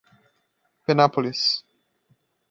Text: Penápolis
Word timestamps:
Penápolis 0.85 1.43